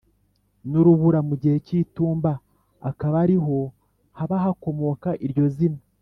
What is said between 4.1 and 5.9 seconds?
haba hakomoka iryo zina)